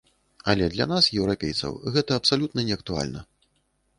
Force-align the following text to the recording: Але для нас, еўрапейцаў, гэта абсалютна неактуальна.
Але 0.53 0.69
для 0.75 0.87
нас, 0.91 1.09
еўрапейцаў, 1.19 1.77
гэта 1.97 2.17
абсалютна 2.21 2.65
неактуальна. 2.69 3.21